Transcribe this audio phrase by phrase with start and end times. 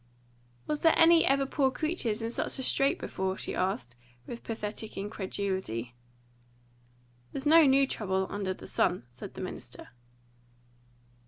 [0.65, 4.97] "Was there ever any poor creatures in such a strait before?" she asked, with pathetic
[4.97, 5.93] incredulity.
[7.31, 9.89] "There's no new trouble under the sun," said the minister.